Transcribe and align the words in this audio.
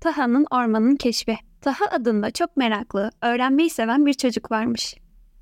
Taha'nın 0.00 0.46
ormanın 0.50 0.96
keşfi. 0.96 1.36
Taha 1.60 1.84
adında 1.86 2.30
çok 2.30 2.56
meraklı, 2.56 3.10
öğrenmeyi 3.22 3.70
seven 3.70 4.06
bir 4.06 4.12
çocuk 4.12 4.50
varmış. 4.50 4.94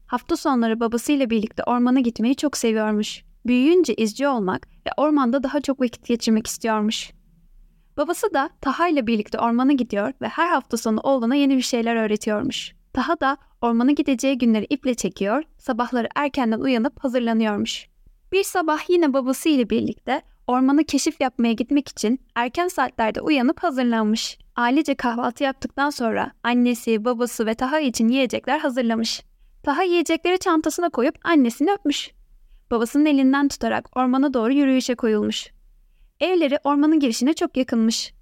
Hafta 0.07 0.37
sonları 0.37 0.81
babasıyla 0.81 1.31
birlikte 1.31 1.63
ormana 1.63 2.01
gitmeyi 2.01 2.37
çok 2.37 2.57
seviyormuş. 2.57 3.23
Büyüyünce 3.47 3.95
izci 3.95 4.29
olmak 4.29 4.69
ve 4.87 4.91
ormanda 4.97 5.43
daha 5.43 5.61
çok 5.61 5.81
vakit 5.81 6.07
geçirmek 6.07 6.47
istiyormuş. 6.47 7.11
Babası 7.97 8.35
da 8.35 8.51
Taha 8.61 8.89
ile 8.89 9.07
birlikte 9.07 9.39
ormana 9.39 9.73
gidiyor 9.73 10.13
ve 10.23 10.29
her 10.29 10.49
hafta 10.49 10.77
sonu 10.77 11.01
oğluna 11.01 11.35
yeni 11.35 11.57
bir 11.57 11.63
şeyler 11.63 11.97
öğretiyormuş. 11.97 12.73
Taha 12.93 13.21
da 13.21 13.37
ormana 13.61 13.91
gideceği 13.91 14.39
günleri 14.39 14.67
iple 14.71 14.95
çekiyor, 14.95 15.43
sabahları 15.59 16.09
erkenden 16.17 16.61
uyanıp 16.61 17.05
hazırlanıyormuş. 17.05 17.87
Bir 18.33 18.43
sabah 18.43 18.91
yine 18.91 19.13
babası 19.13 19.49
ile 19.49 19.71
birlikte 19.71 20.23
ormana 20.47 20.83
keşif 20.83 21.21
yapmaya 21.21 21.53
gitmek 21.53 21.89
için 21.89 22.21
erken 22.35 22.69
saatlerde 22.69 23.21
uyanıp 23.21 23.63
hazırlanmış. 23.63 24.39
Ailece 24.57 24.95
kahvaltı 24.95 25.45
yaptıktan 25.45 25.91
sonra 25.91 26.33
annesi, 26.43 27.05
babası 27.05 27.47
ve 27.47 27.55
Taha 27.55 27.81
için 27.81 28.09
yiyecekler 28.09 28.59
hazırlamış. 28.59 29.23
Taha 29.63 29.83
yiyecekleri 29.83 30.39
çantasına 30.39 30.91
koyup 30.91 31.15
annesini 31.25 31.73
öpmüş. 31.73 32.11
Babasının 32.71 33.07
elinden 33.07 33.49
tutarak 33.49 33.97
ormana 33.97 34.35
doğru 34.35 34.53
yürüyüşe 34.53 34.95
koyulmuş. 34.95 35.47
Evleri 36.21 36.59
ormanın 36.65 37.01
girişine 37.01 37.35
çok 37.35 37.57
yakınmış. 37.57 38.15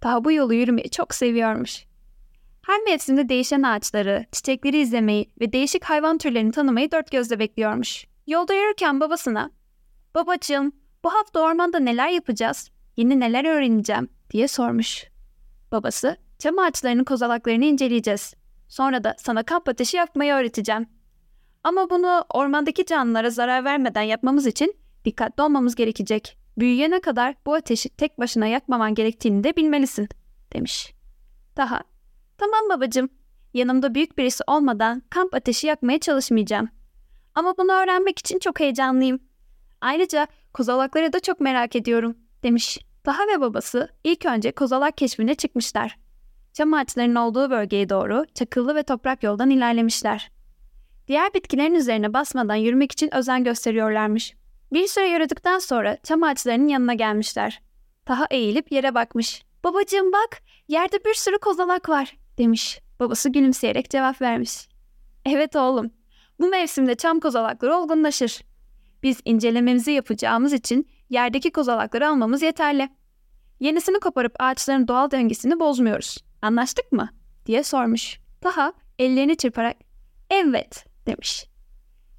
Taha 0.00 0.24
bu 0.24 0.32
yolu 0.32 0.54
yürümeyi 0.54 0.90
çok 0.90 1.14
seviyormuş. 1.14 1.84
Her 2.66 2.82
mevsimde 2.82 3.28
değişen 3.28 3.62
ağaçları, 3.62 4.24
çiçekleri 4.32 4.78
izlemeyi 4.78 5.30
ve 5.40 5.52
değişik 5.52 5.84
hayvan 5.84 6.18
türlerini 6.18 6.52
tanımayı 6.52 6.90
dört 6.90 7.10
gözle 7.10 7.38
bekliyormuş. 7.38 8.04
Yolda 8.26 8.54
yürürken 8.54 9.00
babasına 9.00 9.50
''Babacığım, 10.14 10.72
bu 11.04 11.14
hafta 11.14 11.40
ormanda 11.40 11.78
neler 11.78 12.08
yapacağız? 12.08 12.70
Yeni 12.96 13.20
neler 13.20 13.44
öğreneceğim?'' 13.44 14.08
diye 14.30 14.48
sormuş. 14.48 15.04
Babası, 15.72 16.16
''Çam 16.38 16.58
ağaçlarının 16.58 17.04
kozalaklarını 17.04 17.64
inceleyeceğiz. 17.64 18.34
Sonra 18.68 19.04
da 19.04 19.14
sana 19.18 19.42
kamp 19.42 19.68
ateşi 19.68 19.96
yapmayı 19.96 20.32
öğreteceğim. 20.32 20.86
Ama 21.64 21.90
bunu 21.90 22.24
ormandaki 22.34 22.86
canlılara 22.86 23.30
zarar 23.30 23.64
vermeden 23.64 24.02
yapmamız 24.02 24.46
için 24.46 24.74
dikkatli 25.04 25.42
olmamız 25.42 25.74
gerekecek. 25.74 26.38
Büyüyene 26.58 27.00
kadar 27.00 27.34
bu 27.46 27.54
ateşi 27.54 27.88
tek 27.88 28.18
başına 28.18 28.46
yakmaman 28.46 28.94
gerektiğini 28.94 29.44
de 29.44 29.56
bilmelisin.'' 29.56 30.08
demiş. 30.52 30.94
Daha, 31.56 31.80
''Tamam 32.38 32.60
babacığım, 32.70 33.08
yanımda 33.54 33.94
büyük 33.94 34.18
birisi 34.18 34.44
olmadan 34.46 35.02
kamp 35.10 35.34
ateşi 35.34 35.66
yakmaya 35.66 35.98
çalışmayacağım. 35.98 36.68
Ama 37.34 37.54
bunu 37.58 37.72
öğrenmek 37.72 38.18
için 38.18 38.38
çok 38.38 38.60
heyecanlıyım. 38.60 39.18
Ayrıca 39.80 40.26
kozalakları 40.54 41.12
da 41.12 41.20
çok 41.20 41.40
merak 41.40 41.76
ediyorum 41.76 42.16
demiş. 42.42 42.78
Taha 43.04 43.22
ve 43.28 43.40
babası 43.40 43.88
ilk 44.04 44.26
önce 44.26 44.52
kozalak 44.52 44.96
keşfine 44.96 45.34
çıkmışlar. 45.34 45.96
Çam 46.52 46.74
ağaçlarının 46.74 47.14
olduğu 47.14 47.50
bölgeye 47.50 47.88
doğru 47.88 48.24
çakıllı 48.34 48.74
ve 48.74 48.82
toprak 48.82 49.22
yoldan 49.22 49.50
ilerlemişler. 49.50 50.30
Diğer 51.08 51.34
bitkilerin 51.34 51.74
üzerine 51.74 52.12
basmadan 52.12 52.54
yürümek 52.54 52.92
için 52.92 53.14
özen 53.14 53.44
gösteriyorlarmış. 53.44 54.34
Bir 54.72 54.86
süre 54.86 55.08
yürüdükten 55.08 55.58
sonra 55.58 55.96
çam 56.02 56.22
ağaçlarının 56.22 56.68
yanına 56.68 56.94
gelmişler. 56.94 57.62
Taha 58.06 58.26
eğilip 58.30 58.72
yere 58.72 58.94
bakmış. 58.94 59.42
Babacığım 59.64 60.12
bak, 60.12 60.42
yerde 60.68 61.04
bir 61.04 61.14
sürü 61.14 61.38
kozalak 61.38 61.88
var 61.88 62.16
demiş. 62.38 62.80
Babası 63.00 63.28
gülümseyerek 63.28 63.90
cevap 63.90 64.22
vermiş. 64.22 64.68
Evet 65.26 65.56
oğlum, 65.56 65.90
bu 66.40 66.48
mevsimde 66.48 66.94
çam 66.94 67.20
kozalakları 67.20 67.74
olgunlaşır. 67.76 68.40
Biz 69.04 69.20
incelememizi 69.24 69.90
yapacağımız 69.92 70.52
için 70.52 70.88
yerdeki 71.10 71.50
kozalakları 71.50 72.08
almamız 72.08 72.42
yeterli. 72.42 72.88
Yenisini 73.60 74.00
koparıp 74.00 74.34
ağaçların 74.38 74.88
doğal 74.88 75.10
dengesini 75.10 75.60
bozmuyoruz. 75.60 76.18
Anlaştık 76.42 76.92
mı? 76.92 77.08
diye 77.46 77.62
sormuş. 77.62 78.18
Daha 78.44 78.72
ellerini 78.98 79.36
çırparak 79.36 79.76
evet 80.30 80.86
demiş. 81.06 81.46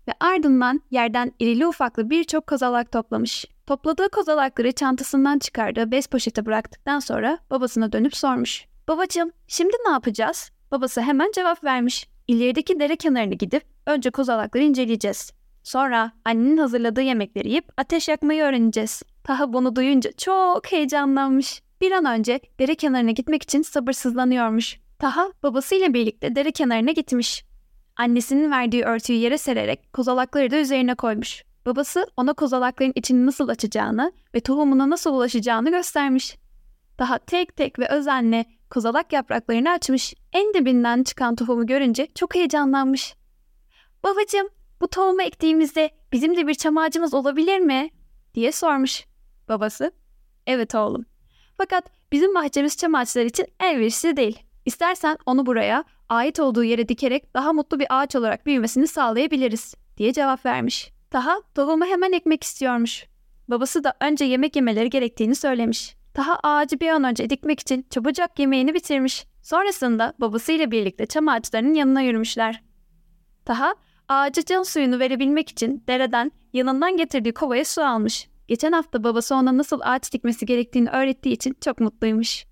Ve 0.08 0.12
ardından 0.20 0.82
yerden 0.92 1.32
irili 1.40 1.68
ufaklı 1.68 2.10
birçok 2.10 2.48
kozalak 2.48 2.92
toplamış. 2.92 3.46
Topladığı 3.68 4.10
kozalakları 4.10 4.72
çantasından 4.72 5.40
çıkardığı 5.40 5.92
bez 5.92 6.08
poşete 6.08 6.46
bıraktıktan 6.46 7.00
sonra 7.00 7.40
babasına 7.50 7.92
dönüp 7.92 8.16
sormuş. 8.16 8.66
Babacığım 8.88 9.32
şimdi 9.48 9.74
ne 9.86 9.92
yapacağız? 9.92 10.52
Babası 10.72 11.02
hemen 11.02 11.32
cevap 11.36 11.64
vermiş. 11.64 12.08
İlerideki 12.28 12.80
dere 12.80 12.96
kenarına 12.96 13.34
gidip 13.34 13.64
önce 13.86 14.10
kozalakları 14.10 14.64
inceleyeceğiz. 14.64 15.32
Sonra 15.66 16.12
annenin 16.26 16.58
hazırladığı 16.58 17.02
yemekleri 17.02 17.50
yiyip 17.50 17.66
ateş 17.78 18.08
yakmayı 18.08 18.44
öğreneceğiz. 18.44 19.04
Taha 19.24 19.54
bunu 19.54 19.76
duyunca 19.76 20.12
çok 20.12 20.72
heyecanlanmış. 20.72 21.62
Bir 21.82 21.92
an 21.92 22.06
önce 22.06 22.40
dere 22.60 22.76
kenarına 22.76 23.12
gitmek 23.12 23.44
için 23.44 23.62
sabırsızlanıyormuş. 23.62 24.80
Taha 25.00 25.32
babasıyla 25.44 25.94
birlikte 25.94 26.36
dere 26.36 26.52
kenarına 26.52 26.92
gitmiş. 26.92 27.46
Annesinin 27.96 28.52
verdiği 28.52 28.84
örtüyü 28.84 29.20
yere 29.20 29.38
sererek 29.38 29.94
kozalakları 29.94 30.52
da 30.52 30.58
üzerine 30.58 30.96
koymuş. 30.96 31.44
Babası 31.66 32.08
ona 32.18 32.34
kozalakların 32.34 32.94
içini 32.96 33.26
nasıl 33.26 33.50
açacağını 33.50 34.12
ve 34.36 34.40
tohumuna 34.40 34.90
nasıl 34.90 35.14
ulaşacağını 35.14 35.72
göstermiş. 35.72 36.36
Daha 37.00 37.18
tek 37.18 37.56
tek 37.56 37.80
ve 37.80 37.88
özenle 37.88 38.46
kozalak 38.70 39.14
yapraklarını 39.14 39.70
açmış. 39.70 40.14
En 40.34 40.54
dibinden 40.54 41.04
çıkan 41.04 41.36
tohumu 41.36 41.66
görünce 41.66 42.08
çok 42.16 42.36
heyecanlanmış. 42.36 43.16
Babacığım 44.04 44.48
bu 44.86 44.90
tohumu 44.90 45.22
ektiğimizde 45.22 45.90
bizim 46.12 46.38
de 46.38 46.48
bir 46.48 46.54
çam 46.54 46.78
ağacımız 46.78 47.14
olabilir 47.14 47.60
mi? 47.60 47.90
diye 48.34 48.52
sormuş. 48.52 49.06
Babası, 49.50 49.92
evet 50.48 50.76
oğlum. 50.76 51.06
Fakat 51.58 51.86
bizim 52.12 52.36
bahçemiz 52.36 52.78
çam 52.78 52.96
ağaçları 52.96 53.26
için 53.26 53.46
elverişli 53.60 54.18
değil. 54.18 54.40
İstersen 54.66 55.18
onu 55.26 55.46
buraya 55.46 55.84
ait 56.10 56.40
olduğu 56.40 56.64
yere 56.64 56.88
dikerek 56.88 57.34
daha 57.34 57.54
mutlu 57.54 57.80
bir 57.80 57.88
ağaç 57.90 58.16
olarak 58.16 58.46
büyümesini 58.46 58.88
sağlayabiliriz 58.88 59.76
diye 59.98 60.14
cevap 60.14 60.46
vermiş. 60.46 60.92
Taha 61.12 61.42
tohumu 61.56 61.86
hemen 61.86 62.12
ekmek 62.12 62.44
istiyormuş. 62.44 63.06
Babası 63.48 63.84
da 63.84 63.94
önce 64.02 64.26
yemek 64.26 64.56
yemeleri 64.56 64.90
gerektiğini 64.90 65.36
söylemiş. 65.36 65.96
Taha 66.14 66.40
ağacı 66.44 66.80
bir 66.80 66.90
an 66.90 67.04
önce 67.04 67.30
dikmek 67.30 67.60
için 67.60 67.86
çabucak 67.90 68.40
yemeğini 68.40 68.74
bitirmiş. 68.74 69.26
Sonrasında 69.42 70.14
babasıyla 70.20 70.72
birlikte 70.72 71.06
çam 71.06 71.28
ağaçlarının 71.28 71.74
yanına 71.74 72.02
yürümüşler. 72.02 72.64
Taha 73.46 73.76
ağaca 74.10 74.46
can 74.46 74.64
suyunu 74.64 75.00
verebilmek 75.00 75.50
için 75.50 75.84
dereden 75.88 76.32
yanından 76.54 76.98
getirdiği 76.98 77.34
kovaya 77.34 77.66
su 77.66 77.84
almış. 77.84 78.28
Geçen 78.48 78.72
hafta 78.72 79.04
babası 79.04 79.36
ona 79.36 79.58
nasıl 79.58 79.80
ağaç 79.84 80.14
dikmesi 80.14 80.46
gerektiğini 80.46 80.90
öğrettiği 80.90 81.36
için 81.36 81.58
çok 81.62 81.80
mutluymuş. 81.80 82.46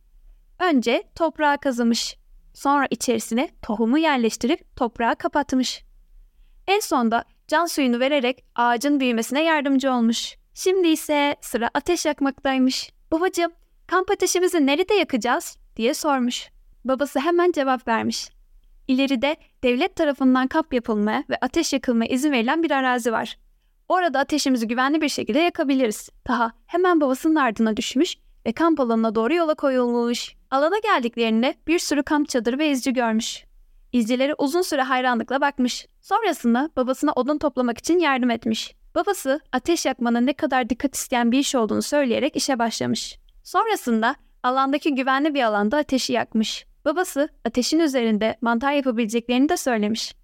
Önce 0.60 1.04
toprağı 1.16 1.58
kazımış. 1.58 2.18
Sonra 2.54 2.88
içerisine 2.90 3.50
tohumu 3.62 3.98
yerleştirip 3.98 4.76
toprağı 4.76 5.16
kapatmış. 5.16 5.84
En 6.68 6.80
sonda 6.80 7.24
can 7.48 7.66
suyunu 7.66 8.00
vererek 8.00 8.44
ağacın 8.56 9.00
büyümesine 9.00 9.44
yardımcı 9.44 9.92
olmuş. 9.92 10.36
Şimdi 10.54 10.88
ise 10.88 11.36
sıra 11.42 11.70
ateş 11.74 12.06
yakmaktaymış. 12.06 12.92
Babacığım, 13.12 13.52
kamp 13.88 14.12
ateşimizi 14.12 14.66
nerede 14.66 14.94
yakacağız? 14.94 15.58
diye 15.76 15.94
sormuş. 15.94 16.50
Babası 16.86 17.20
hemen 17.20 17.52
cevap 17.52 17.88
vermiş. 17.88 18.30
İleride 18.88 19.36
devlet 19.64 19.96
tarafından 19.96 20.48
kamp 20.48 20.74
yapılmaya 20.74 21.24
ve 21.30 21.38
ateş 21.42 21.74
yakılmaya 21.74 22.12
izin 22.12 22.32
verilen 22.32 22.64
bir 22.64 22.72
arazi 22.72 23.12
var. 23.12 23.38
Orada 23.90 24.20
ateşimizi 24.20 24.68
güvenli 24.68 25.02
bir 25.02 25.10
şekilde 25.10 25.40
yakabiliriz. 25.40 26.10
Taha 26.26 26.52
hemen 26.66 27.02
babasının 27.02 27.36
ardına 27.36 27.78
düşmüş 27.78 28.18
ve 28.46 28.52
kamp 28.52 28.80
alanına 28.80 29.16
doğru 29.16 29.34
yola 29.34 29.56
koyulmuş. 29.56 30.36
Alana 30.52 30.80
geldiklerinde 30.84 31.56
bir 31.68 31.80
sürü 31.80 32.04
kamp 32.04 32.30
çadırı 32.30 32.60
ve 32.60 32.70
izci 32.70 32.94
görmüş. 32.94 33.44
İzcileri 33.92 34.34
uzun 34.38 34.62
süre 34.62 34.82
hayranlıkla 34.82 35.42
bakmış. 35.42 35.88
Sonrasında 36.02 36.70
babasına 36.76 37.12
odun 37.12 37.38
toplamak 37.38 37.78
için 37.78 38.00
yardım 38.00 38.30
etmiş. 38.30 38.76
Babası 38.96 39.40
ateş 39.52 39.86
yakmanın 39.86 40.26
ne 40.26 40.34
kadar 40.34 40.70
dikkat 40.70 40.96
isteyen 40.96 41.32
bir 41.32 41.40
iş 41.40 41.56
olduğunu 41.56 41.82
söyleyerek 41.82 42.36
işe 42.36 42.60
başlamış. 42.60 43.18
Sonrasında 43.44 44.16
alandaki 44.44 44.96
güvenli 44.96 45.34
bir 45.34 45.44
alanda 45.44 45.78
ateşi 45.78 46.14
yakmış. 46.14 46.66
Babası 46.86 47.30
ateşin 47.46 47.80
üzerinde 47.80 48.38
mantar 48.42 48.74
yapabileceklerini 48.74 49.50
de 49.50 49.58
söylemiş. 49.58 50.16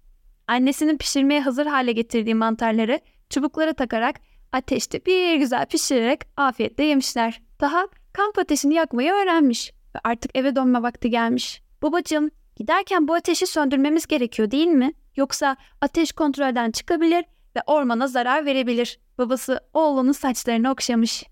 Annesinin 0.46 0.98
pişirmeye 0.98 1.40
hazır 1.40 1.66
hale 1.66 1.92
getirdiği 1.92 2.34
mantarları 2.34 3.00
çubuklara 3.30 3.72
takarak 3.72 4.16
ateşte 4.52 5.06
bir 5.06 5.36
güzel 5.36 5.66
pişirerek 5.66 6.20
afiyetle 6.36 6.84
yemişler. 6.84 7.42
Daha 7.60 7.86
kamp 8.12 8.38
ateşini 8.38 8.74
yakmayı 8.74 9.12
öğrenmiş 9.12 9.72
ve 9.94 9.98
artık 10.04 10.36
eve 10.36 10.56
dönme 10.56 10.82
vakti 10.82 11.10
gelmiş. 11.10 11.62
Babacığım 11.82 12.30
giderken 12.56 13.08
bu 13.08 13.14
ateşi 13.14 13.46
söndürmemiz 13.46 14.06
gerekiyor 14.06 14.50
değil 14.50 14.66
mi? 14.66 14.92
Yoksa 15.16 15.56
ateş 15.80 16.12
kontrolden 16.12 16.70
çıkabilir 16.70 17.24
ve 17.56 17.60
ormana 17.66 18.06
zarar 18.06 18.46
verebilir. 18.46 19.00
Babası 19.18 19.60
oğlunun 19.74 20.12
saçlarını 20.12 20.70
okşamış. 20.70 21.24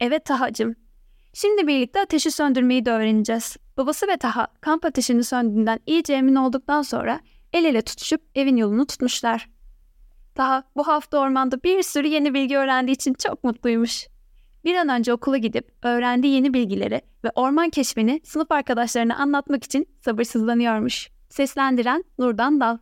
Evet 0.00 0.24
Taha'cığım. 0.24 0.74
Şimdi 1.34 1.66
birlikte 1.66 2.00
ateşi 2.00 2.30
söndürmeyi 2.30 2.84
de 2.84 2.90
öğreneceğiz. 2.90 3.56
Babası 3.78 4.08
ve 4.08 4.16
Taha 4.16 4.46
kamp 4.60 4.84
ateşini 4.84 5.24
söndüğünden 5.24 5.78
iyice 5.86 6.14
emin 6.14 6.34
olduktan 6.34 6.82
sonra 6.82 7.20
el 7.52 7.64
ele 7.64 7.82
tutuşup 7.82 8.20
evin 8.34 8.56
yolunu 8.56 8.86
tutmuşlar. 8.86 9.48
Taha 10.34 10.62
bu 10.76 10.86
hafta 10.86 11.18
ormanda 11.18 11.62
bir 11.62 11.82
sürü 11.82 12.06
yeni 12.06 12.34
bilgi 12.34 12.56
öğrendiği 12.58 12.94
için 12.94 13.14
çok 13.14 13.44
mutluymuş. 13.44 14.06
Bir 14.64 14.74
an 14.74 14.88
önce 14.88 15.12
okula 15.12 15.36
gidip 15.36 15.72
öğrendiği 15.82 16.34
yeni 16.34 16.54
bilgileri 16.54 17.02
ve 17.24 17.30
orman 17.34 17.70
keşfini 17.70 18.20
sınıf 18.24 18.52
arkadaşlarına 18.52 19.16
anlatmak 19.16 19.64
için 19.64 19.88
sabırsızlanıyormuş. 20.00 21.08
Seslendiren 21.28 22.04
Nurdan 22.18 22.60
Dal 22.60 22.78